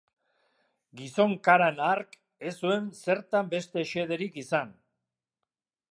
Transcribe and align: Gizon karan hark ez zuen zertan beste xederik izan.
Gizon 1.01 1.35
karan 1.47 1.77
hark 1.89 2.17
ez 2.51 2.55
zuen 2.65 2.89
zertan 3.03 3.53
beste 3.55 3.85
xederik 3.93 4.45
izan. 4.47 4.77